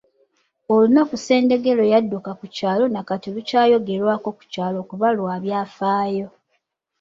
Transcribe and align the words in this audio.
Olunaku 0.73 1.15
Ssendege 1.19 1.71
lwe 1.77 1.91
yadduka 1.93 2.31
ku 2.39 2.45
kyalo 2.55 2.85
nakati 2.89 3.27
lukyayogerwako 3.35 4.29
ku 4.37 4.43
kyalo 4.53 4.79
kuba 4.89 5.07
lwa 5.17 5.35
byafaayo. 5.43 6.27